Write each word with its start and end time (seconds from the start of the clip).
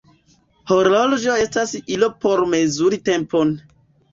Horloĝo 0.71 1.35
estas 1.43 1.75
ilo 1.97 2.11
por 2.25 2.45
mezuri 2.55 3.01
tempon. 3.11 3.57